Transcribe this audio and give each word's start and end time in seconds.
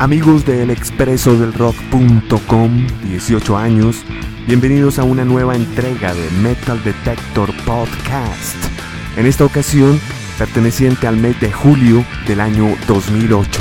Amigos 0.00 0.46
del 0.46 0.70
expreso 0.70 1.36
del 1.36 1.52
rock.com, 1.52 2.86
18 3.04 3.58
años, 3.58 4.02
bienvenidos 4.46 4.98
a 4.98 5.04
una 5.04 5.26
nueva 5.26 5.54
entrega 5.54 6.14
de 6.14 6.30
Metal 6.42 6.82
Detector 6.82 7.54
Podcast. 7.66 8.56
En 9.18 9.26
esta 9.26 9.44
ocasión, 9.44 10.00
perteneciente 10.38 11.06
al 11.06 11.18
mes 11.18 11.38
de 11.38 11.52
julio 11.52 12.02
del 12.26 12.40
año 12.40 12.74
2008. 12.88 13.60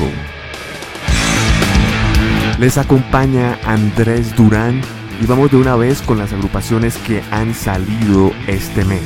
Les 2.57 2.77
acompaña 2.77 3.59
Andrés 3.65 4.33
Durán 4.33 4.79
y 5.21 5.25
vamos 5.25 5.51
de 5.51 5.57
una 5.57 5.75
vez 5.75 6.01
con 6.01 6.19
las 6.19 6.31
agrupaciones 6.31 6.95
que 6.99 7.21
han 7.31 7.53
salido 7.53 8.31
este 8.47 8.85
mes. 8.85 9.03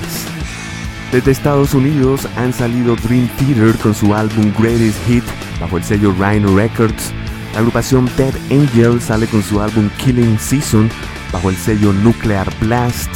Desde 1.11 1.31
Estados 1.31 1.73
Unidos 1.73 2.27
han 2.37 2.53
salido 2.53 2.95
Dream 2.95 3.27
Theater 3.39 3.75
con 3.81 3.95
su 3.95 4.13
álbum 4.13 4.53
Greatest 4.55 5.03
Hit 5.07 5.23
bajo 5.59 5.77
el 5.77 5.83
sello 5.83 6.13
Rhino 6.19 6.55
Records, 6.55 7.11
la 7.53 7.59
agrupación 7.59 8.09
Dead 8.17 8.33
Angel 8.49 8.99
sale 8.99 9.27
con 9.27 9.43
su 9.43 9.61
álbum 9.61 9.89
Killing 9.97 10.39
Season 10.39 10.89
bajo 11.31 11.49
el 11.49 11.55
sello 11.55 11.93
Nuclear 11.93 12.47
Blast. 12.59 13.09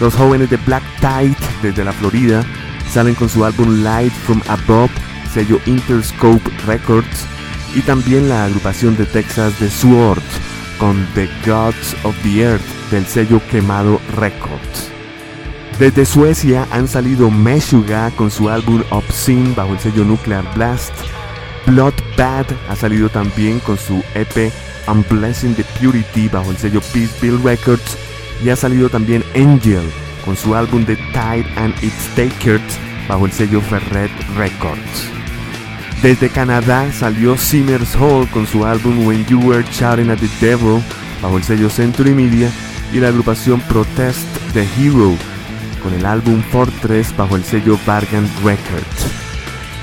Los 0.00 0.14
jóvenes 0.14 0.50
de 0.50 0.56
Black 0.58 0.84
Tide 1.00 1.36
desde 1.62 1.84
la 1.84 1.92
Florida 1.92 2.44
salen 2.92 3.14
con 3.14 3.28
su 3.28 3.44
álbum 3.44 3.82
Light 3.82 4.12
from 4.12 4.40
Above, 4.48 4.90
sello 5.32 5.60
Interscope 5.66 6.48
Records. 6.66 7.26
Y 7.74 7.80
también 7.80 8.28
la 8.28 8.44
agrupación 8.44 8.96
de 8.96 9.06
Texas 9.06 9.58
de 9.58 9.68
Sword 9.68 10.22
con 10.78 11.04
The 11.14 11.28
Gods 11.44 11.96
of 12.04 12.14
the 12.22 12.42
Earth 12.42 12.90
del 12.92 13.04
sello 13.06 13.40
Quemado 13.50 14.00
Records. 14.16 14.90
Desde 15.80 16.06
Suecia 16.06 16.68
han 16.70 16.86
salido 16.86 17.30
Meshuga 17.30 18.12
con 18.12 18.30
su 18.30 18.48
álbum 18.48 18.84
Obscene 18.90 19.54
bajo 19.56 19.72
el 19.72 19.80
sello 19.80 20.04
Nuclear 20.04 20.44
Blast. 20.54 20.92
Bloodbath 21.66 22.52
ha 22.68 22.76
salido 22.76 23.08
también 23.08 23.58
con 23.60 23.78
su 23.78 24.02
EP 24.14 24.52
Unblessing 24.86 25.54
the 25.54 25.64
Purity 25.80 26.28
bajo 26.28 26.50
el 26.50 26.56
sello 26.56 26.80
Peaceville 26.92 27.42
Records 27.42 27.96
y 28.44 28.50
ha 28.50 28.56
salido 28.56 28.88
también 28.88 29.24
Angel 29.34 29.82
con 30.24 30.36
su 30.36 30.54
álbum 30.54 30.84
The 30.84 30.96
Tide 30.96 31.46
and 31.56 31.74
Its 31.82 32.08
Takers 32.14 32.78
bajo 33.08 33.26
el 33.26 33.32
sello 33.32 33.60
Ferret 33.60 34.10
Records. 34.36 35.08
Desde 36.02 36.28
Canadá 36.28 36.92
salió 36.92 37.36
Simmers 37.38 37.96
Hall 37.96 38.28
con 38.30 38.46
su 38.46 38.66
álbum 38.66 39.06
When 39.06 39.24
You 39.26 39.40
Were 39.40 39.64
Shouting 39.72 40.10
at 40.10 40.18
the 40.18 40.28
Devil 40.46 40.82
bajo 41.22 41.38
el 41.38 41.44
sello 41.44 41.70
Century 41.70 42.12
Media 42.12 42.50
y 42.92 43.00
la 43.00 43.08
agrupación 43.08 43.60
Protest 43.62 44.26
The 44.52 44.68
Hero 44.78 45.14
con 45.82 45.94
el 45.94 46.04
álbum 46.04 46.42
Fortress 46.42 47.16
bajo 47.16 47.36
el 47.36 47.44
sello 47.44 47.78
Bargain 47.86 48.28
Records. 48.44 49.23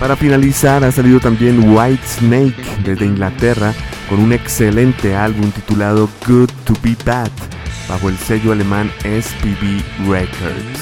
Para 0.02 0.16
finalizar 0.16 0.83
ha 0.83 0.91
salido 0.91 1.19
también 1.19 1.77
White 1.77 2.02
Snake 2.03 2.55
desde 2.83 3.05
Inglaterra 3.05 3.71
con 4.09 4.19
un 4.19 4.33
excelente 4.33 5.16
álbum 5.16 5.52
titulado 5.52 6.09
Good 6.27 6.49
to 6.63 6.73
Be 6.81 6.97
Bad 7.05 7.30
bajo 7.88 8.09
el 8.09 8.17
sello 8.17 8.52
alemán 8.52 8.89
SPB 9.02 10.09
Records. 10.09 10.80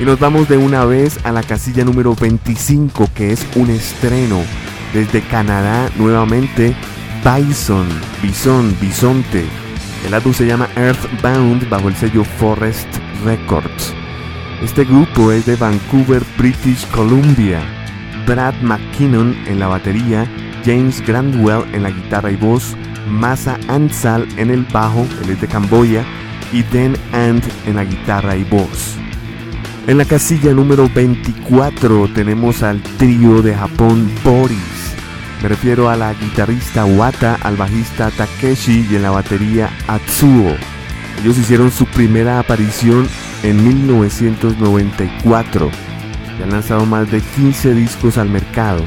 Y 0.00 0.04
nos 0.04 0.18
vamos 0.18 0.48
de 0.48 0.56
una 0.56 0.84
vez 0.84 1.24
a 1.24 1.30
la 1.30 1.44
casilla 1.44 1.84
número 1.84 2.12
25 2.16 3.08
que 3.14 3.30
es 3.30 3.46
un 3.54 3.70
estreno 3.70 4.42
desde 4.92 5.22
Canadá 5.22 5.88
nuevamente 5.96 6.74
Bison, 7.22 7.86
Bison, 8.20 8.76
Bisonte. 8.80 9.44
El 10.04 10.12
álbum 10.12 10.34
se 10.34 10.44
llama 10.44 10.68
Earthbound 10.74 11.68
bajo 11.68 11.86
el 11.86 11.94
sello 11.94 12.24
Forest 12.24 12.88
Records. 13.24 13.97
Este 14.62 14.84
grupo 14.84 15.30
es 15.30 15.46
de 15.46 15.54
Vancouver, 15.54 16.20
British 16.36 16.84
Columbia. 16.88 17.60
Brad 18.26 18.54
McKinnon 18.60 19.36
en 19.46 19.60
la 19.60 19.68
batería, 19.68 20.26
James 20.64 21.00
Grandwell 21.06 21.62
en 21.72 21.84
la 21.84 21.90
guitarra 21.90 22.32
y 22.32 22.36
voz, 22.36 22.76
Masa 23.08 23.56
Ansal 23.68 24.26
en 24.36 24.50
el 24.50 24.64
bajo, 24.64 25.06
él 25.22 25.30
es 25.30 25.40
de 25.40 25.46
Camboya, 25.46 26.04
y 26.52 26.64
Dan 26.64 26.96
And 27.12 27.42
en 27.66 27.76
la 27.76 27.84
guitarra 27.84 28.34
y 28.34 28.42
voz. 28.44 28.96
En 29.86 29.96
la 29.96 30.04
casilla 30.04 30.52
número 30.52 30.90
24 30.92 32.08
tenemos 32.12 32.64
al 32.64 32.82
trío 32.82 33.42
de 33.42 33.54
Japón 33.54 34.10
Boris. 34.24 34.92
Me 35.40 35.48
refiero 35.48 35.88
a 35.88 35.96
la 35.96 36.12
guitarrista 36.14 36.84
Wata, 36.84 37.38
al 37.42 37.56
bajista 37.56 38.10
Takeshi 38.10 38.88
y 38.90 38.96
en 38.96 39.02
la 39.02 39.10
batería 39.10 39.70
Atsuo. 39.86 40.56
Ellos 41.22 41.38
hicieron 41.38 41.70
su 41.70 41.86
primera 41.86 42.40
aparición 42.40 43.06
en 43.42 43.64
1994 43.64 45.70
y 46.38 46.42
han 46.42 46.50
lanzado 46.50 46.86
más 46.86 47.10
de 47.10 47.20
15 47.20 47.74
discos 47.74 48.18
al 48.18 48.28
mercado. 48.28 48.84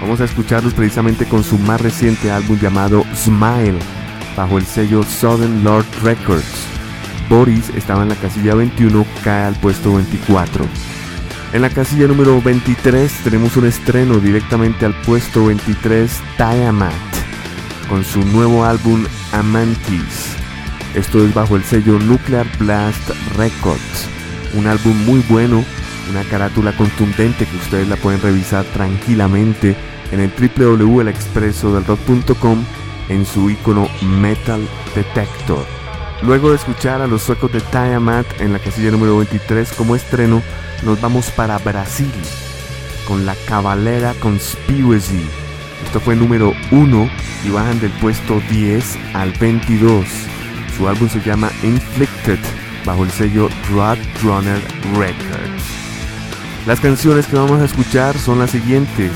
Vamos 0.00 0.20
a 0.20 0.24
escucharlos 0.24 0.74
precisamente 0.74 1.26
con 1.26 1.42
su 1.42 1.58
más 1.58 1.80
reciente 1.80 2.30
álbum 2.30 2.58
llamado 2.58 3.04
Smile, 3.14 3.78
bajo 4.36 4.58
el 4.58 4.66
sello 4.66 5.02
Southern 5.02 5.64
Lord 5.64 5.86
Records. 6.02 6.66
Boris 7.28 7.70
estaba 7.76 8.02
en 8.02 8.10
la 8.10 8.14
casilla 8.14 8.54
21, 8.54 9.04
cae 9.22 9.44
al 9.44 9.54
puesto 9.56 9.94
24. 9.94 10.64
En 11.52 11.62
la 11.62 11.70
casilla 11.70 12.06
número 12.06 12.40
23 12.40 13.12
tenemos 13.24 13.56
un 13.56 13.66
estreno 13.66 14.18
directamente 14.18 14.86
al 14.86 14.94
puesto 15.02 15.46
23, 15.46 16.10
Tiamat, 16.36 16.92
con 17.88 18.04
su 18.04 18.24
nuevo 18.24 18.64
álbum 18.64 19.04
Amantis. 19.32 20.37
Esto 20.98 21.24
es 21.24 21.32
bajo 21.32 21.54
el 21.54 21.62
sello 21.62 22.00
Nuclear 22.00 22.48
Blast 22.58 23.10
Records. 23.36 24.08
Un 24.54 24.66
álbum 24.66 24.96
muy 25.06 25.20
bueno, 25.28 25.64
una 26.10 26.24
carátula 26.24 26.76
contundente 26.76 27.46
que 27.46 27.56
ustedes 27.56 27.86
la 27.86 27.94
pueden 27.94 28.20
revisar 28.20 28.64
tranquilamente 28.64 29.76
en 30.10 30.18
el 30.18 30.32
www.elexpresodelrock.com 30.32 32.64
en 33.10 33.24
su 33.24 33.48
icono 33.48 33.88
Metal 34.02 34.60
Detector. 34.96 35.64
Luego 36.22 36.50
de 36.50 36.56
escuchar 36.56 37.00
a 37.00 37.06
los 37.06 37.22
suecos 37.22 37.52
de 37.52 37.60
Tiamat 37.60 38.26
en 38.40 38.52
la 38.52 38.58
casilla 38.58 38.90
número 38.90 39.18
23 39.18 39.72
como 39.74 39.94
estreno, 39.94 40.42
nos 40.82 41.00
vamos 41.00 41.30
para 41.30 41.58
Brasil 41.58 42.10
con 43.06 43.24
la 43.24 43.36
Cavalera 43.46 44.14
Conspiracy. 44.14 45.24
Esto 45.84 46.00
fue 46.00 46.16
número 46.16 46.54
1 46.72 47.08
y 47.44 47.50
bajan 47.50 47.78
del 47.78 47.92
puesto 47.92 48.42
10 48.50 48.98
al 49.14 49.30
22. 49.34 50.37
Su 50.78 50.88
álbum 50.88 51.08
se 51.08 51.20
llama 51.20 51.50
Inflicted 51.64 52.38
bajo 52.84 53.02
el 53.02 53.10
sello 53.10 53.48
Roadrunner 53.70 54.62
Records. 54.96 55.64
Las 56.66 56.78
canciones 56.78 57.26
que 57.26 57.36
vamos 57.36 57.60
a 57.60 57.64
escuchar 57.64 58.16
son 58.16 58.38
las 58.38 58.52
siguientes. 58.52 59.10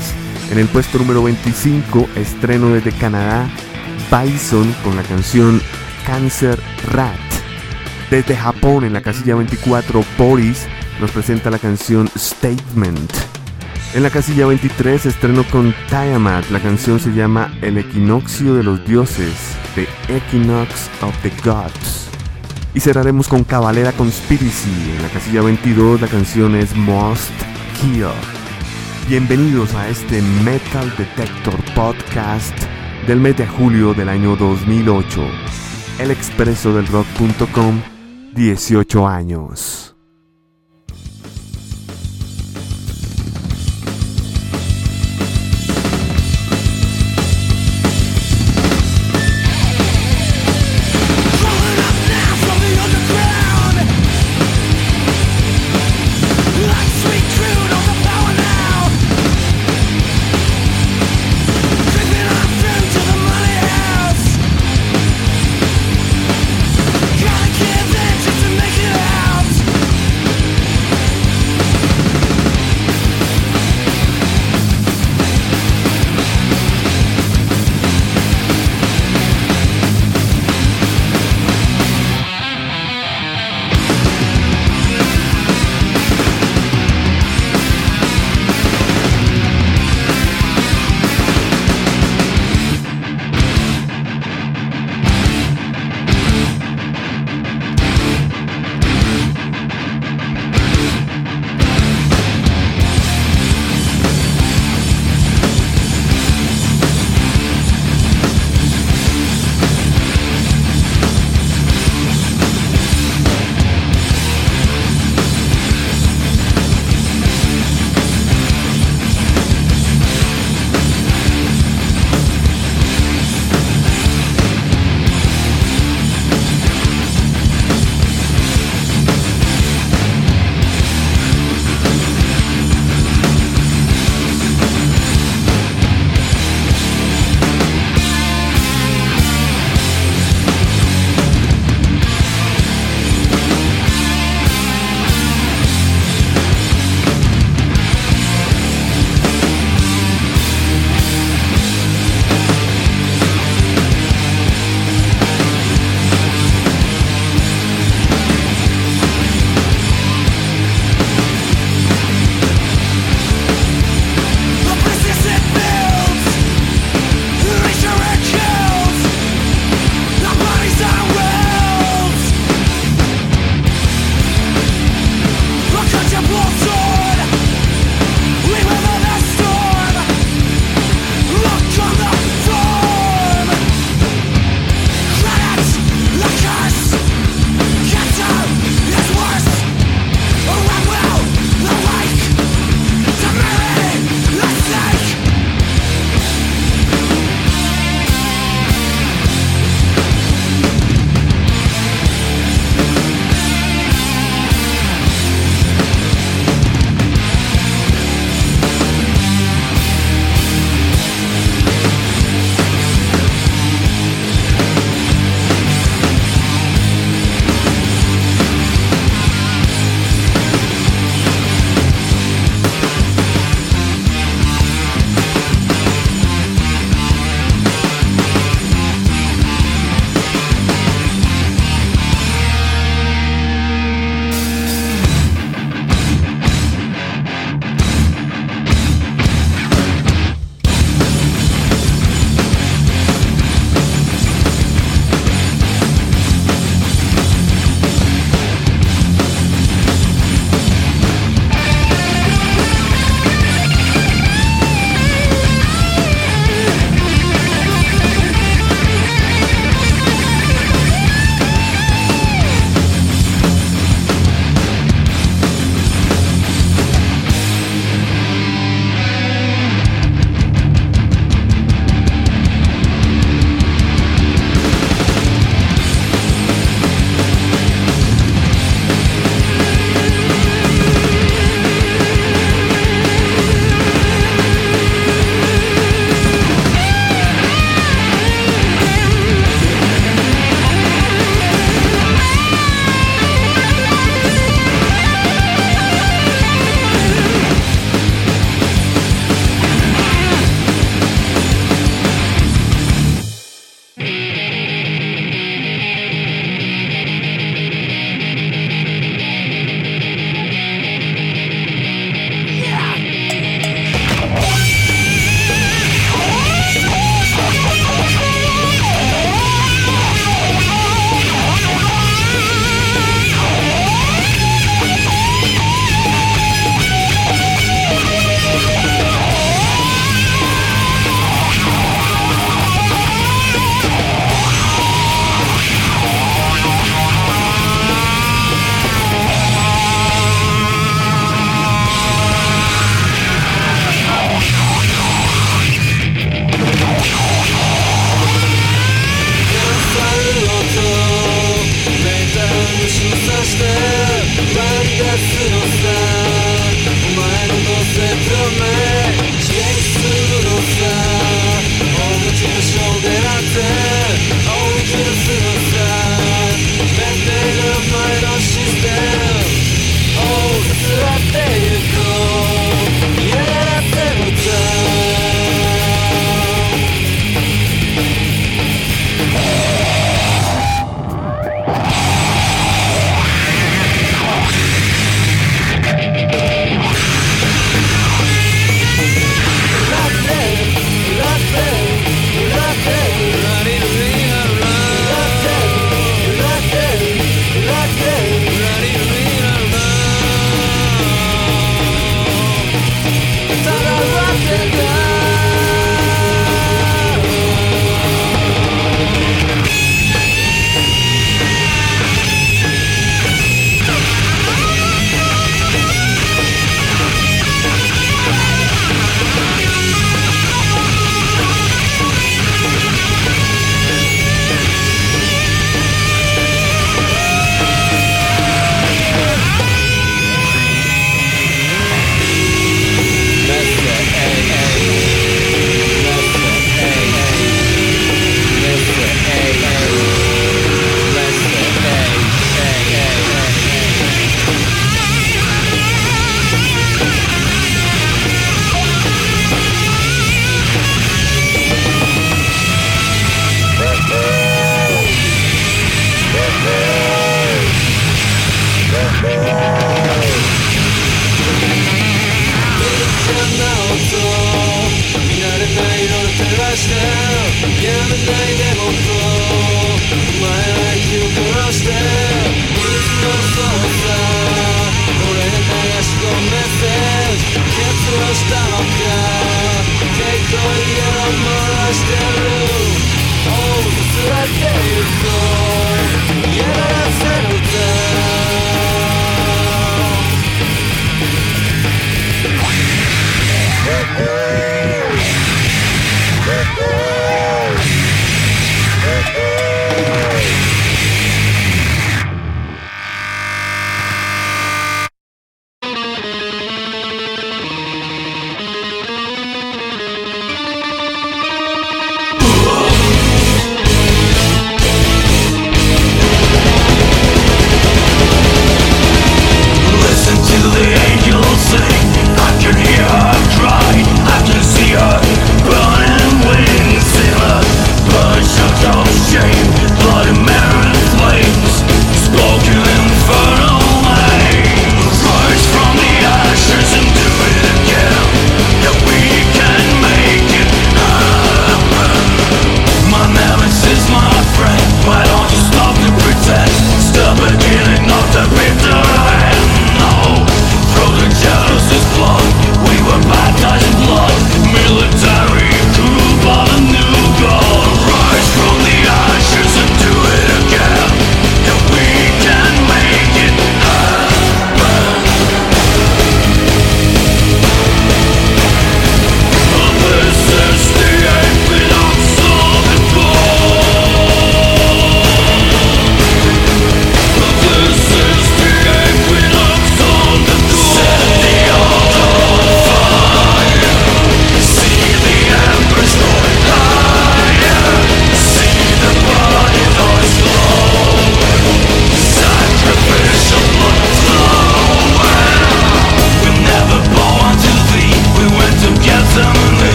En 0.51 0.59
el 0.59 0.67
puesto 0.67 0.97
número 0.97 1.23
25, 1.23 2.09
estreno 2.15 2.67
desde 2.69 2.91
Canadá, 2.91 3.49
Bison 4.11 4.75
con 4.83 4.97
la 4.97 5.03
canción 5.03 5.61
Cancer 6.05 6.59
Rat. 6.91 7.17
Desde 8.11 8.35
Japón, 8.35 8.83
en 8.83 8.91
la 8.91 9.01
casilla 9.01 9.35
24, 9.35 10.03
Boris 10.17 10.67
nos 10.99 11.11
presenta 11.11 11.49
la 11.49 11.59
canción 11.59 12.09
Statement. 12.17 13.32
En 13.93 14.01
la 14.01 14.09
casilla 14.09 14.47
23, 14.47 15.05
estreno 15.05 15.43
con 15.51 15.71
Tiamat. 15.87 16.49
La 16.49 16.59
canción 16.59 16.99
se 16.99 17.13
llama 17.13 17.55
El 17.61 17.77
equinoccio 17.77 18.55
de 18.55 18.63
los 18.63 18.83
dioses. 18.87 19.55
The 19.75 19.87
Equinox 20.07 20.89
of 21.03 21.15
the 21.21 21.31
Gods. 21.43 22.09
Y 22.73 22.79
cerraremos 22.79 23.27
con 23.27 23.43
Cavalera 23.43 23.91
Conspiracy. 23.91 24.95
En 24.95 25.01
la 25.03 25.09
casilla 25.09 25.43
22 25.43 26.01
la 26.01 26.07
canción 26.07 26.55
es 26.55 26.75
Most 26.75 27.29
Kill. 27.79 28.07
Bienvenidos 29.07 29.75
a 29.75 29.87
este 29.87 30.23
Metal 30.43 30.91
Detector 30.97 31.53
Podcast 31.75 32.57
del 33.05 33.19
mes 33.19 33.37
de 33.37 33.45
julio 33.45 33.93
del 33.93 34.09
año 34.09 34.35
2008. 34.35 35.21
El 35.99 36.09
expreso 36.09 36.73
del 36.73 36.87
rock.com, 36.87 37.79
18 38.33 39.07
años. 39.07 39.92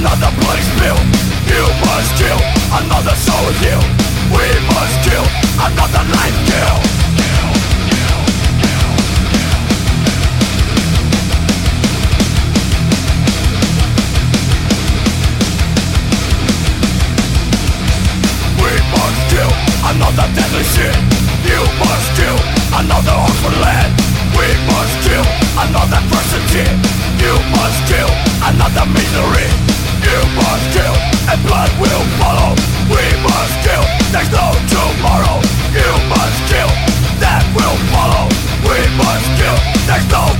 another 0.00 0.32
blood 0.40 0.58
is 0.58 0.70
You 1.44 1.64
must 1.84 2.16
kill. 2.16 2.40
Another 2.72 3.14
soul 3.20 3.48
heal. 3.60 3.82
We 4.32 4.48
must 4.72 4.96
kill. 5.04 5.26
Another 5.60 6.04
life 6.16 6.38
kill. 6.48 6.76
We 18.56 18.72
must 18.94 19.22
kill. 19.28 19.52
Another 19.84 20.26
deadly 20.32 20.64
sin. 20.64 20.96
You 21.44 21.60
must 21.76 22.08
kill. 22.16 22.38
Another 22.80 23.16
orphan 23.20 23.56
land. 23.60 23.92
We 24.32 24.48
must 24.64 24.96
kill. 25.04 25.26
Another 25.60 26.00
person 26.08 26.40
You 27.20 27.34
must 27.52 27.80
kill. 27.84 28.10
Another 28.48 28.86
misery. 28.96 29.69
You 30.00 30.18
must 30.34 30.66
kill, 30.72 30.96
and 31.30 31.38
blood 31.46 31.70
will 31.80 32.04
follow. 32.18 32.56
We 32.88 33.04
must 33.22 33.54
kill, 33.64 33.84
tomorrow. 34.72 35.36
You 35.76 35.90
must 36.08 36.40
kill, 36.48 36.70
that 37.20 37.44
will 37.54 37.78
follow. 37.92 38.26
We 38.64 38.80
must 38.96 39.28
kill, 39.36 39.58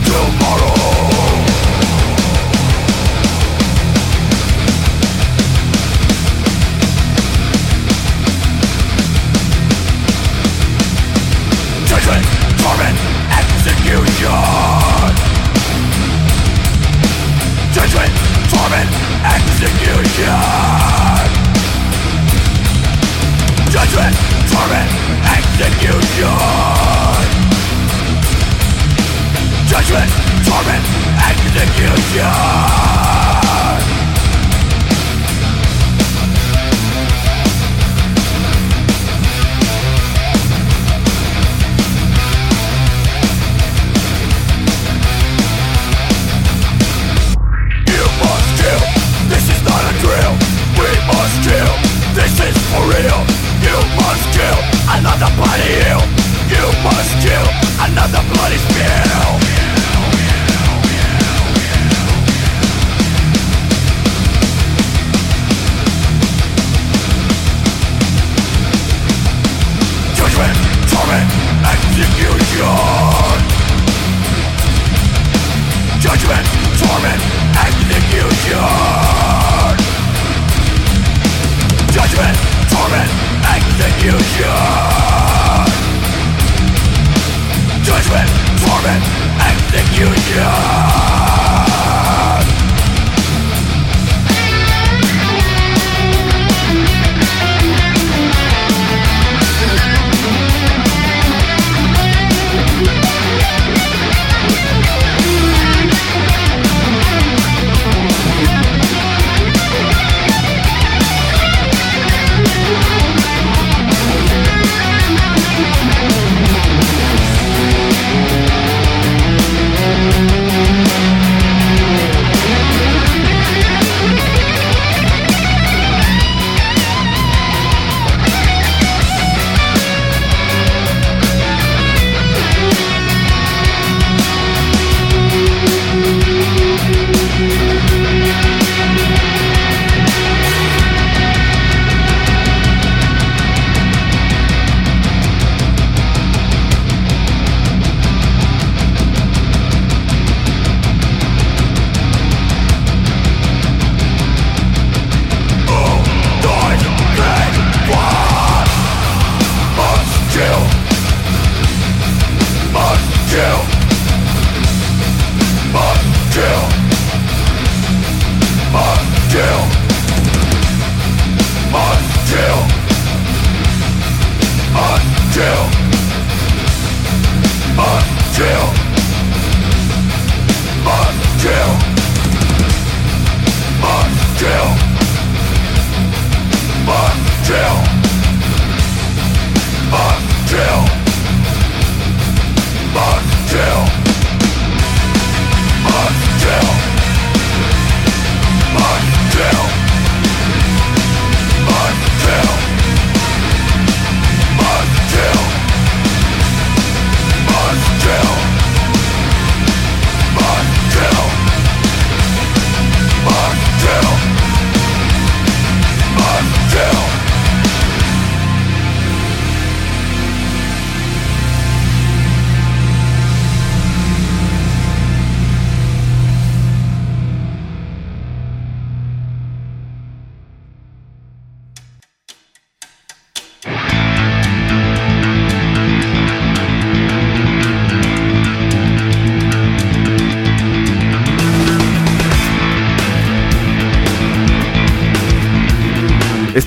tomorrow. 0.08 0.80
Torment, 12.60 12.98
execution. 13.40 14.30
Judgment 17.72 18.19
performance 18.60 18.96
execution. 19.24 20.36
Judgment, 23.70 24.16
torment, 24.50 24.90
execution. 25.38 26.36
Judgment, 29.66 30.10
torment, 30.44 30.84
execution. 31.30 33.19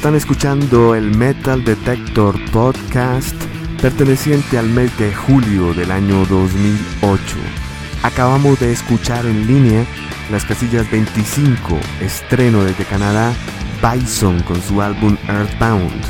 Están 0.03 0.15
escuchando 0.15 0.95
el 0.95 1.15
Metal 1.15 1.63
Detector 1.63 2.35
Podcast 2.51 3.41
perteneciente 3.81 4.57
al 4.57 4.67
mes 4.67 4.91
de 4.99 5.13
julio 5.15 5.73
del 5.73 5.91
año 5.91 6.25
2008. 6.25 7.37
Acabamos 8.03 8.59
de 8.59 8.73
escuchar 8.73 9.25
en 9.25 9.47
línea 9.47 9.85
las 10.29 10.43
casillas 10.43 10.91
25, 10.91 11.79
estreno 12.01 12.65
desde 12.65 12.83
Canadá, 12.83 13.33
Bison 13.81 14.41
con 14.41 14.61
su 14.61 14.81
álbum 14.81 15.15
Earthbound. 15.29 16.03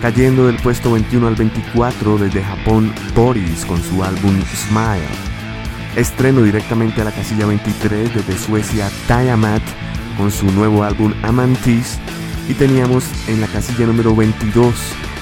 Cayendo 0.00 0.46
del 0.46 0.56
puesto 0.56 0.92
21 0.92 1.28
al 1.28 1.34
24 1.34 2.16
desde 2.16 2.42
Japón, 2.42 2.94
Boris 3.14 3.66
con 3.66 3.82
su 3.82 4.02
álbum 4.02 4.40
Smile. 4.54 5.04
Estreno 5.96 6.40
directamente 6.40 7.02
a 7.02 7.04
la 7.04 7.12
casilla 7.12 7.44
23 7.44 8.14
desde 8.14 8.38
Suecia, 8.38 8.88
Tiamat 9.06 9.62
con 10.16 10.30
su 10.30 10.50
nuevo 10.50 10.82
álbum 10.82 11.12
Amantis 11.22 11.98
y 12.48 12.54
teníamos 12.54 13.04
en 13.28 13.40
la 13.40 13.46
casilla 13.46 13.86
número 13.86 14.14
22 14.14 14.74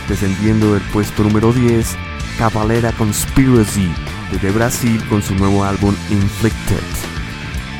descendiendo 0.08 0.74
del 0.74 0.82
puesto 0.92 1.22
número 1.22 1.52
10 1.52 1.96
Cavalera 2.38 2.92
Conspiracy 2.92 3.92
desde 4.32 4.50
Brasil 4.50 5.02
con 5.08 5.22
su 5.22 5.34
nuevo 5.34 5.64
álbum 5.64 5.94
Inflicted. 6.10 6.76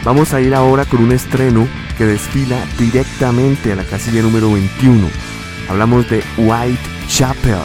Vamos 0.05 0.33
a 0.33 0.40
ir 0.40 0.55
ahora 0.55 0.85
con 0.85 1.03
un 1.03 1.12
estreno 1.12 1.66
que 1.96 2.07
desfila 2.07 2.64
directamente 2.79 3.72
a 3.72 3.76
la 3.76 3.85
casilla 3.85 4.22
número 4.22 4.53
21. 4.53 5.09
Hablamos 5.68 6.09
de 6.09 6.22
Whitechapel. 6.37 7.59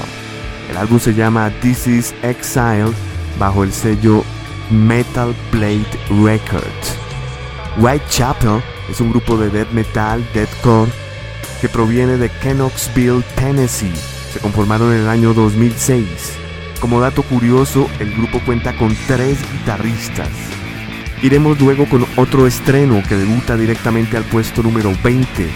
El 0.69 0.77
álbum 0.77 0.99
se 0.99 1.13
llama 1.13 1.51
This 1.61 1.87
is 1.87 2.15
Exile 2.21 2.91
bajo 3.39 3.63
el 3.63 3.71
sello 3.71 4.23
Metal 4.69 5.33
Blade 5.51 5.85
Records. 6.09 6.97
Whitechapel 7.77 8.61
es 8.89 8.99
un 8.99 9.11
grupo 9.11 9.37
de 9.37 9.49
death 9.49 9.71
metal, 9.71 10.25
deathcore, 10.33 10.91
que 11.65 11.69
proviene 11.69 12.17
de 12.17 12.29
Knoxville, 12.29 13.23
Tennessee. 13.35 13.91
Se 14.31 14.39
conformaron 14.39 14.93
en 14.93 14.99
el 14.99 15.09
año 15.09 15.33
2006. 15.33 16.05
Como 16.79 16.99
dato 16.99 17.23
curioso, 17.23 17.89
el 17.99 18.13
grupo 18.13 18.39
cuenta 18.45 18.77
con 18.77 18.95
tres 19.07 19.39
guitarristas. 19.51 20.29
Iremos 21.23 21.59
luego 21.59 21.89
con 21.89 22.05
otro 22.17 22.45
estreno 22.45 23.01
que 23.09 23.15
debuta 23.15 23.57
directamente 23.57 24.15
al 24.15 24.25
puesto 24.25 24.61
número 24.61 24.91
20. 25.03 25.49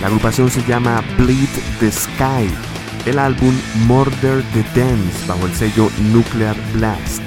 La 0.00 0.06
agrupación 0.06 0.48
se 0.48 0.62
llama 0.62 1.02
Bleed 1.18 1.48
the 1.80 1.90
Sky. 1.90 2.48
El 3.04 3.18
álbum 3.18 3.52
Murder 3.88 4.44
the 4.52 4.80
Dance 4.80 5.26
bajo 5.26 5.44
el 5.44 5.54
sello 5.54 5.90
Nuclear 6.12 6.54
Blast. 6.74 7.20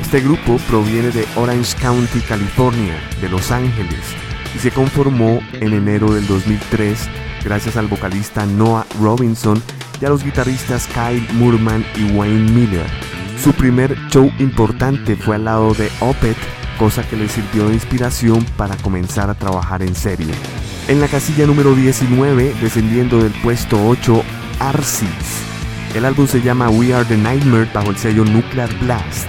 Este 0.00 0.22
grupo 0.22 0.56
proviene 0.68 1.12
de 1.12 1.24
Orange 1.36 1.76
County, 1.80 2.18
California, 2.18 3.00
de 3.20 3.28
Los 3.28 3.52
Ángeles, 3.52 4.02
y 4.56 4.58
se 4.58 4.72
conformó 4.72 5.40
en 5.52 5.72
enero 5.74 6.12
del 6.12 6.26
2003 6.26 7.27
gracias 7.44 7.76
al 7.76 7.86
vocalista 7.86 8.46
Noah 8.46 8.86
Robinson 9.00 9.62
y 10.00 10.04
a 10.04 10.08
los 10.08 10.24
guitarristas 10.24 10.88
Kyle 10.88 11.26
Murman 11.34 11.84
y 11.96 12.04
Wayne 12.12 12.50
Miller. 12.52 12.86
Su 13.42 13.52
primer 13.52 13.96
show 14.08 14.30
importante 14.38 15.16
fue 15.16 15.36
al 15.36 15.44
lado 15.44 15.74
de 15.74 15.90
Opeth, 16.00 16.36
cosa 16.78 17.08
que 17.08 17.16
le 17.16 17.28
sirvió 17.28 17.68
de 17.68 17.74
inspiración 17.74 18.44
para 18.56 18.76
comenzar 18.76 19.30
a 19.30 19.34
trabajar 19.34 19.82
en 19.82 19.94
serio. 19.94 20.34
En 20.88 21.00
la 21.00 21.08
casilla 21.08 21.46
número 21.46 21.74
19, 21.74 22.54
descendiendo 22.60 23.22
del 23.22 23.32
puesto 23.42 23.86
8, 23.86 24.22
Arsis. 24.60 25.48
El 25.94 26.04
álbum 26.04 26.26
se 26.26 26.42
llama 26.42 26.68
We 26.68 26.94
Are 26.94 27.04
the 27.04 27.16
Nightmare 27.16 27.70
bajo 27.72 27.90
el 27.90 27.96
sello 27.96 28.24
Nuclear 28.24 28.72
Blast. 28.80 29.28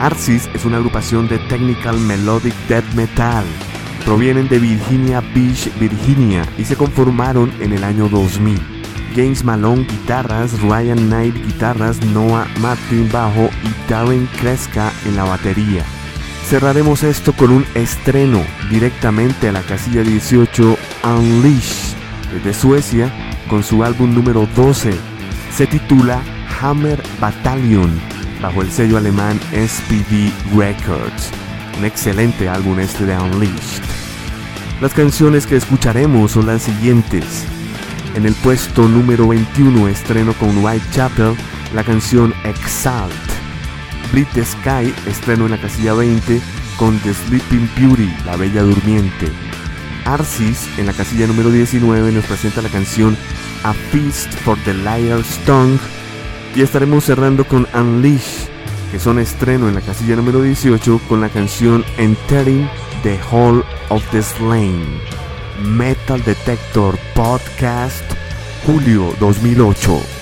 Arsis 0.00 0.48
es 0.54 0.64
una 0.64 0.78
agrupación 0.78 1.28
de 1.28 1.38
technical 1.38 1.98
melodic 1.98 2.54
death 2.68 2.92
metal. 2.94 3.44
Provienen 4.04 4.48
de 4.48 4.58
Virginia 4.58 5.20
Beach, 5.34 5.70
Virginia 5.80 6.46
y 6.58 6.64
se 6.64 6.76
conformaron 6.76 7.50
en 7.60 7.72
el 7.72 7.84
año 7.84 8.08
2000. 8.08 8.60
James 9.16 9.44
Malone 9.44 9.86
guitarras, 9.88 10.60
Ryan 10.60 11.06
Knight 11.06 11.34
guitarras, 11.34 12.04
Noah 12.06 12.46
Martin 12.60 13.08
bajo 13.10 13.48
y 13.62 13.90
Darren 13.90 14.28
Kreska 14.40 14.92
en 15.06 15.16
la 15.16 15.24
batería. 15.24 15.84
Cerraremos 16.48 17.02
esto 17.02 17.32
con 17.32 17.50
un 17.50 17.64
estreno 17.74 18.42
directamente 18.70 19.48
a 19.48 19.52
la 19.52 19.62
casilla 19.62 20.02
18 20.02 20.76
Unleash 21.04 21.94
desde 22.32 22.52
Suecia 22.52 23.10
con 23.48 23.62
su 23.62 23.84
álbum 23.84 24.14
número 24.14 24.46
12. 24.54 24.92
Se 25.50 25.66
titula 25.66 26.20
Hammer 26.60 27.02
Battalion 27.20 27.90
bajo 28.42 28.60
el 28.60 28.70
sello 28.70 28.98
alemán 28.98 29.40
SPD 29.52 30.30
Records. 30.54 31.43
Un 31.78 31.84
excelente 31.84 32.48
álbum 32.48 32.78
este 32.80 33.04
de 33.06 33.16
Unleashed. 33.18 33.82
Las 34.80 34.92
canciones 34.92 35.46
que 35.46 35.56
escucharemos 35.56 36.32
son 36.32 36.46
las 36.46 36.62
siguientes. 36.62 37.44
En 38.14 38.26
el 38.26 38.34
puesto 38.34 38.88
número 38.88 39.28
21 39.28 39.88
estreno 39.88 40.32
con 40.34 40.64
Whitechapel 40.64 41.34
la 41.74 41.84
canción 41.84 42.32
Exalt. 42.44 43.12
The 44.32 44.44
Sky 44.44 44.94
estreno 45.08 45.46
en 45.46 45.50
la 45.50 45.60
casilla 45.60 45.92
20 45.94 46.40
con 46.76 46.98
The 47.00 47.12
Sleeping 47.12 47.68
Beauty, 47.76 48.14
La 48.24 48.36
Bella 48.36 48.62
Durmiente. 48.62 49.28
Arsis 50.04 50.68
en 50.78 50.86
la 50.86 50.92
casilla 50.92 51.26
número 51.26 51.50
19 51.50 52.12
nos 52.12 52.24
presenta 52.26 52.62
la 52.62 52.68
canción 52.68 53.16
A 53.64 53.72
Feast 53.72 54.32
for 54.44 54.56
the 54.64 54.74
Liar's 54.74 55.38
Tongue 55.46 55.80
y 56.54 56.62
estaremos 56.62 57.04
cerrando 57.04 57.44
con 57.44 57.66
Unleash, 57.74 58.46
que 58.94 59.00
son 59.00 59.18
estreno 59.18 59.68
en 59.68 59.74
la 59.74 59.80
casilla 59.80 60.14
número 60.14 60.40
18 60.40 61.00
con 61.08 61.20
la 61.20 61.28
canción 61.28 61.84
Entering 61.98 62.70
the 63.02 63.18
Hall 63.28 63.64
of 63.88 64.08
the 64.12 64.22
Slain. 64.22 65.00
Metal 65.64 66.22
Detector 66.22 66.96
Podcast, 67.12 68.04
julio 68.64 69.12
2008. 69.18 70.13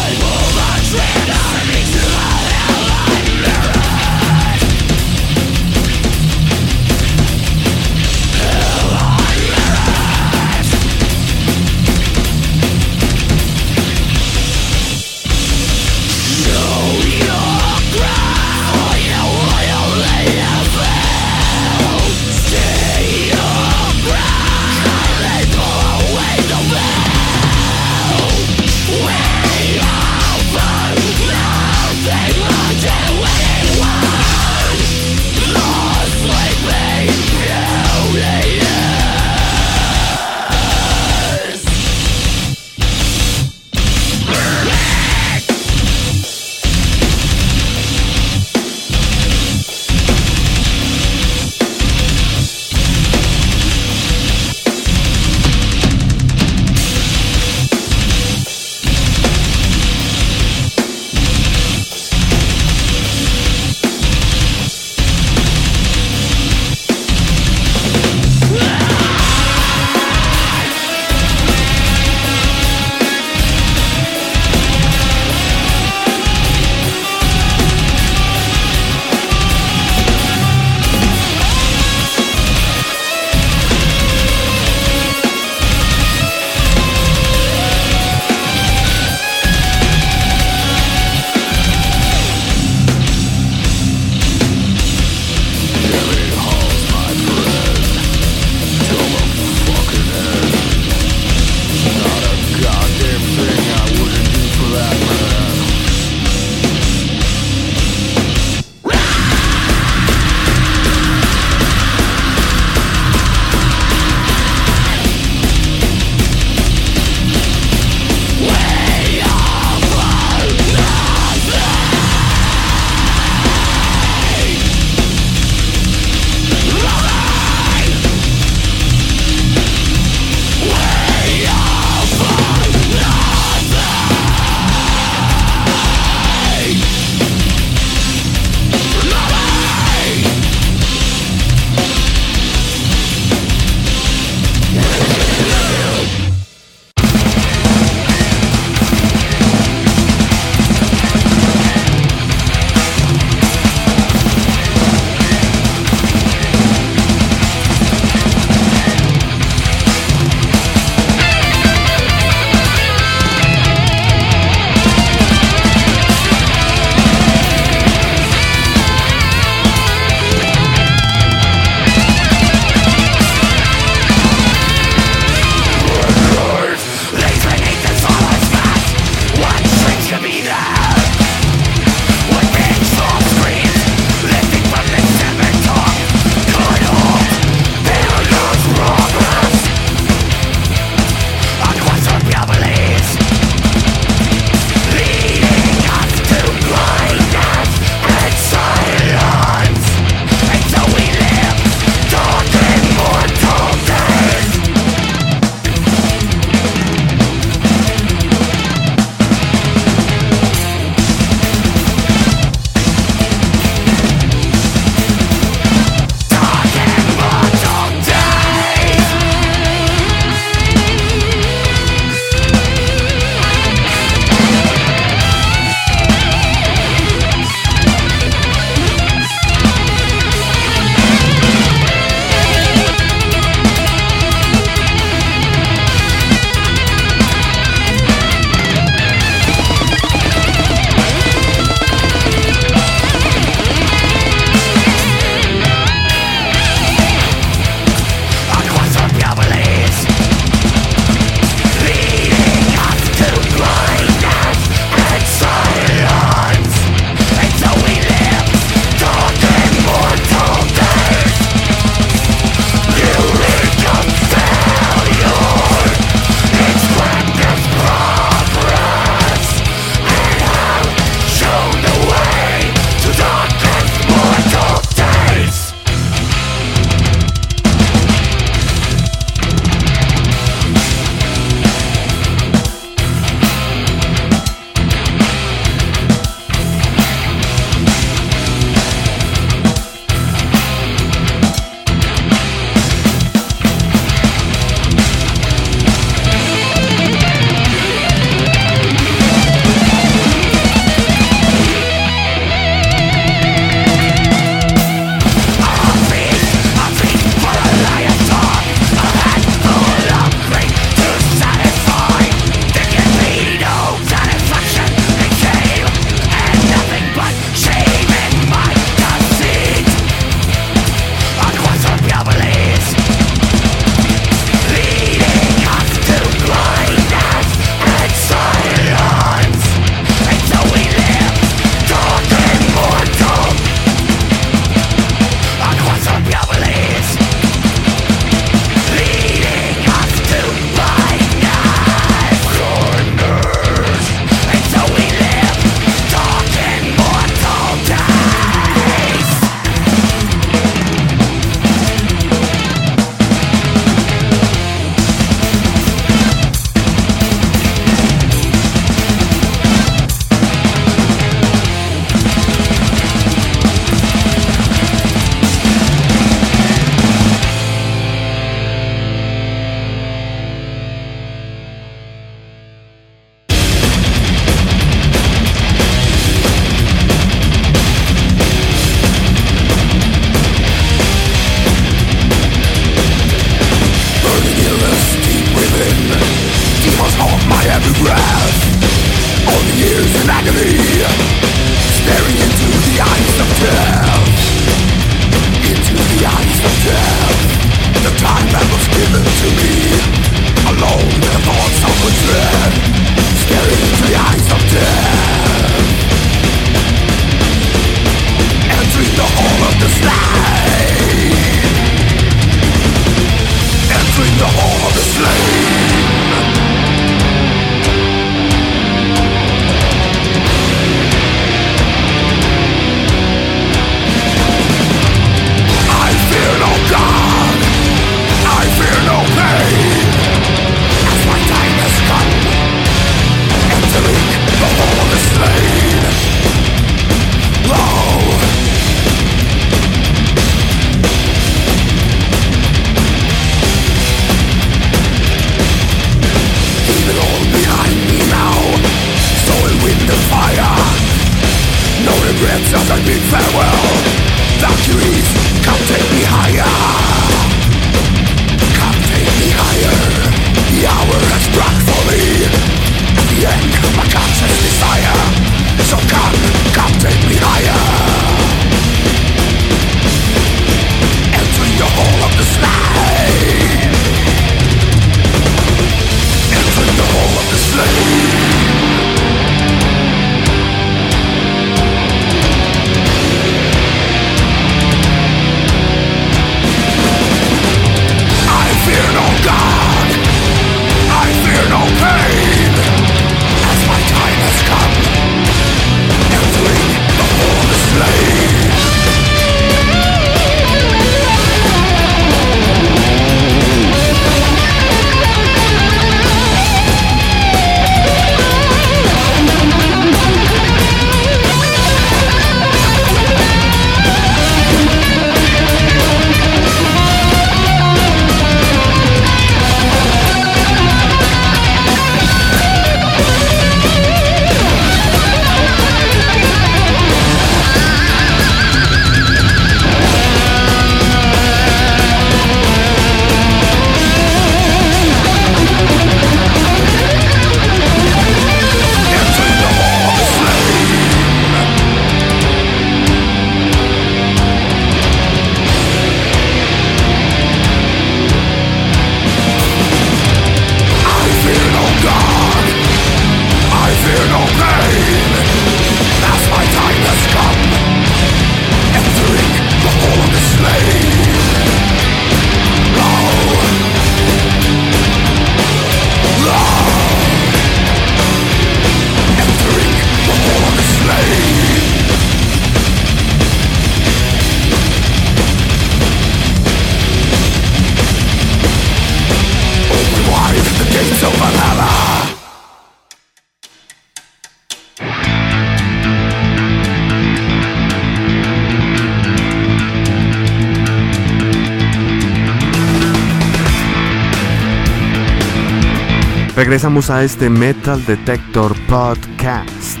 Regresamos 596.82 597.10
a 597.10 597.22
este 597.22 597.48
Metal 597.48 598.04
Detector 598.06 598.74
Podcast. 598.88 600.00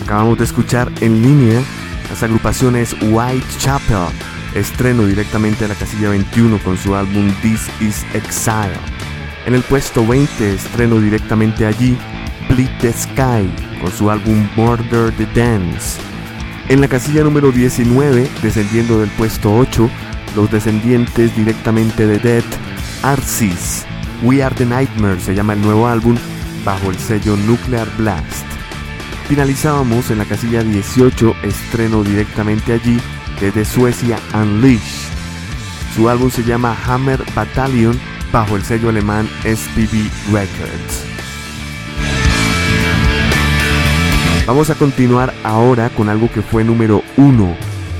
Acabamos 0.00 0.38
de 0.38 0.44
escuchar 0.44 0.92
en 1.00 1.20
línea 1.22 1.60
las 2.08 2.22
agrupaciones 2.22 2.94
Whitechapel, 3.02 4.06
estreno 4.54 5.06
directamente 5.06 5.64
a 5.64 5.68
la 5.68 5.74
casilla 5.74 6.10
21 6.10 6.58
con 6.58 6.78
su 6.78 6.94
álbum 6.94 7.34
This 7.42 7.68
Is 7.80 8.06
Exile. 8.14 8.78
En 9.44 9.56
el 9.56 9.62
puesto 9.62 10.06
20, 10.06 10.54
estreno 10.54 11.00
directamente 11.00 11.66
allí 11.66 11.98
Bleed 12.48 12.70
the 12.80 12.92
Sky 12.92 13.50
con 13.82 13.90
su 13.90 14.08
álbum 14.08 14.48
Murder 14.54 15.12
the 15.16 15.26
Dance. 15.34 16.00
En 16.68 16.80
la 16.80 16.86
casilla 16.86 17.24
número 17.24 17.50
19, 17.50 18.30
descendiendo 18.40 19.00
del 19.00 19.10
puesto 19.10 19.52
8, 19.52 19.90
los 20.36 20.48
descendientes 20.48 21.34
directamente 21.34 22.06
de 22.06 22.20
Dead, 22.20 22.44
Arcis 23.02 23.87
We 24.22 24.42
Are 24.42 24.54
the 24.54 24.66
Nightmare 24.66 25.20
se 25.20 25.34
llama 25.34 25.52
el 25.52 25.62
nuevo 25.62 25.86
álbum 25.86 26.16
bajo 26.64 26.90
el 26.90 26.98
sello 26.98 27.36
Nuclear 27.36 27.88
Blast. 27.96 28.46
Finalizábamos 29.28 30.10
en 30.10 30.18
la 30.18 30.24
casilla 30.24 30.64
18, 30.64 31.36
estreno 31.44 32.02
directamente 32.02 32.72
allí 32.72 32.98
desde 33.40 33.64
Suecia 33.64 34.18
Unleash. 34.34 35.06
Su 35.94 36.08
álbum 36.08 36.30
se 36.30 36.42
llama 36.42 36.76
Hammer 36.86 37.22
Battalion 37.34 37.98
bajo 38.32 38.56
el 38.56 38.64
sello 38.64 38.88
alemán 38.88 39.28
SPB 39.44 40.10
Records. 40.32 41.04
Vamos 44.46 44.70
a 44.70 44.74
continuar 44.74 45.32
ahora 45.44 45.90
con 45.90 46.08
algo 46.08 46.28
que 46.32 46.42
fue 46.42 46.64
número 46.64 47.04
1. 47.16 47.56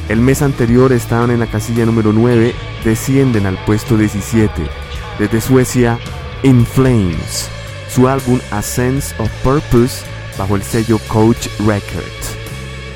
El 0.09 0.21
mes 0.21 0.43
anterior 0.43 0.93
estaban 0.93 1.31
en 1.31 1.39
la 1.39 1.47
casilla 1.47 1.85
número 1.87 2.13
9, 2.13 2.55
descienden 2.85 3.47
al 3.47 3.57
puesto 3.65 3.97
17 3.97 4.88
desde 5.19 5.41
Suecia, 5.41 5.99
In 6.43 6.65
Flames, 6.65 7.49
su 7.93 8.09
álbum 8.09 8.41
A 8.51 8.63
Sense 8.63 9.15
of 9.19 9.31
Purpose 9.43 10.05
bajo 10.39 10.57
el 10.57 10.63
sello 10.63 10.99
Coach 11.09 11.49
Records. 11.61 12.37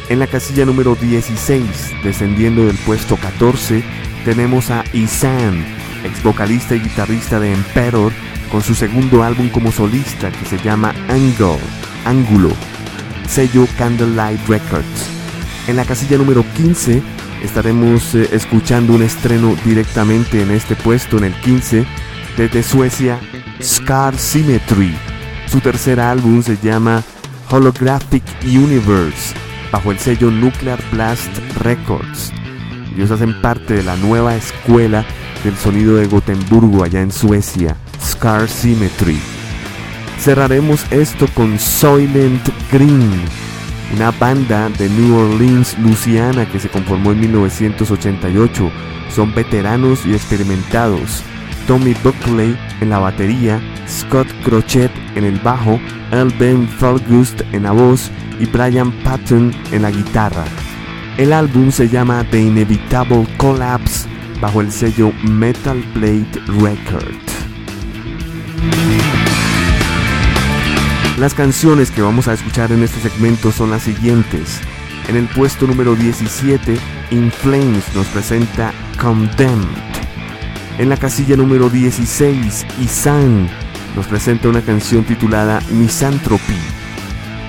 En 0.09 0.19
la 0.19 0.27
casilla 0.27 0.65
número 0.65 0.95
16, 0.95 1.65
descendiendo 2.05 2.67
del 2.67 2.77
puesto 2.79 3.17
14, 3.17 3.83
tenemos 4.25 4.71
a 4.71 4.85
Isan, 4.93 5.65
ex 6.05 6.23
vocalista 6.23 6.75
y 6.75 6.81
guitarrista 6.81 7.41
de 7.41 7.53
Emperor, 7.53 8.13
con 8.51 8.63
su 8.63 8.75
segundo 8.75 9.23
álbum 9.23 9.49
como 9.49 9.73
solista 9.73 10.31
que 10.31 10.45
se 10.45 10.59
llama 10.59 10.95
Angle, 11.09 11.59
Ángulo, 12.05 12.51
sello 13.27 13.67
Candlelight 13.79 14.47
Records. 14.47 15.09
En 15.67 15.77
la 15.77 15.85
casilla 15.85 16.19
número 16.19 16.45
15 16.57 17.03
estaremos 17.43 18.15
eh, 18.15 18.29
escuchando 18.33 18.93
un 18.93 19.03
estreno 19.03 19.57
directamente 19.65 20.43
en 20.43 20.51
este 20.51 20.77
puesto, 20.77 21.19
en 21.19 21.25
el 21.25 21.35
15, 21.41 21.87
desde 22.37 22.63
Suecia, 22.63 23.19
Scar 23.63 24.17
Symmetry. 24.17 24.95
Su 25.47 25.61
tercer 25.61 26.01
álbum 26.01 26.43
se 26.43 26.57
llama 26.57 27.03
Holographic 27.51 28.23
Universe 28.45 29.35
bajo 29.71 29.91
el 29.91 29.99
sello 29.99 30.31
Nuclear 30.31 30.79
Blast 30.93 31.31
Records. 31.61 32.33
Ellos 32.95 33.11
hacen 33.11 33.41
parte 33.41 33.75
de 33.75 33.83
la 33.83 33.97
nueva 33.97 34.37
escuela 34.37 35.05
del 35.45 35.57
sonido 35.57 35.97
de 35.97 36.07
Gotemburgo 36.07 36.85
allá 36.85 37.01
en 37.01 37.11
Suecia, 37.11 37.77
Scar 38.01 38.49
Symmetry. 38.49 39.19
Cerraremos 40.19 40.85
esto 40.91 41.27
con 41.35 41.59
Soylent 41.59 42.49
Green, 42.71 43.11
una 43.97 44.11
banda 44.13 44.69
de 44.69 44.89
New 44.89 45.17
Orleans, 45.17 45.77
Louisiana 45.79 46.49
que 46.51 46.61
se 46.61 46.69
conformó 46.69 47.13
en 47.13 47.21
1988. 47.21 48.71
Son 49.15 49.35
veteranos 49.35 50.07
y 50.07 50.15
experimentados. 50.15 51.25
Tommy 51.67 51.95
Buckley 52.03 52.57
en 52.81 52.91
la 52.91 52.99
batería, 52.99 53.61
Scott 53.89 54.27
Crochet 54.45 54.91
en 55.15 55.25
el 55.25 55.39
bajo, 55.41 55.81
Ben 56.39 56.69
Falgust 56.69 57.41
en 57.53 57.63
la 57.65 57.73
voz 57.73 58.11
y 58.39 58.47
Brian 58.47 58.93
Patton 59.03 59.53
en 59.71 59.83
la 59.83 59.91
guitarra. 59.91 60.45
El 61.17 61.33
álbum 61.33 61.71
se 61.71 61.89
llama 61.89 62.25
The 62.31 62.41
Inevitable 62.41 63.27
Collapse 63.37 64.09
bajo 64.41 64.61
el 64.61 64.73
sello 64.73 65.13
Metal 65.23 65.83
Blade 65.95 66.27
Record. 66.61 67.15
Las 71.19 71.35
canciones 71.35 71.91
que 71.91 72.03
vamos 72.03 72.27
a 72.27 72.33
escuchar 72.33 72.73
en 72.73 72.83
este 72.83 73.01
segmento 73.01 73.53
son 73.53 73.71
las 73.71 73.83
siguientes. 73.83 74.61
En 75.09 75.17
el 75.17 75.29
puesto 75.29 75.67
número 75.67 75.95
17, 75.95 76.77
In 77.11 77.31
Flames 77.31 77.85
nos 77.95 78.07
presenta 78.09 78.73
Condemned. 79.01 80.02
En 80.79 80.89
la 80.89 80.97
casilla 80.97 81.37
número 81.37 81.69
16, 81.69 82.67
Isan 82.81 83.49
nos 83.95 84.07
presenta 84.07 84.49
una 84.49 84.63
canción 84.63 85.05
titulada 85.05 85.61
Misanthropy. 85.71 86.57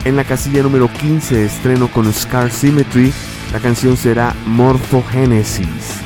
En 0.03 0.17
la 0.17 0.25
casilla 0.25 0.61
número 0.61 0.91
15 0.91 1.45
estreno 1.45 1.87
con 1.87 2.11
Scar 2.11 2.51
Symmetry, 2.51 3.13
la 3.53 3.59
canción 3.59 3.95
será 3.95 4.35
Morphogenesis. 4.45 6.01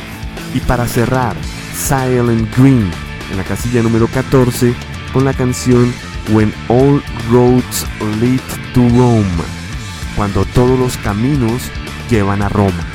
Y 0.53 0.59
para 0.59 0.87
cerrar, 0.87 1.35
Silent 1.75 2.55
Green 2.55 2.89
en 3.31 3.37
la 3.37 3.43
casilla 3.43 3.81
número 3.81 4.07
14 4.07 4.73
con 5.11 5.25
la 5.25 5.33
canción 5.33 5.91
When 6.31 6.53
All 6.67 7.01
Roads 7.31 7.85
Lead 8.21 8.41
to 8.73 8.81
Rome, 8.89 9.25
cuando 10.15 10.45
todos 10.45 10.77
los 10.77 10.97
caminos 10.97 11.63
llevan 12.09 12.41
a 12.41 12.49
Roma. 12.49 12.85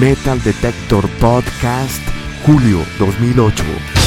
Metal 0.00 0.42
Detector 0.42 1.08
Podcast, 1.20 2.00
julio 2.44 2.84
2008. 2.98 4.03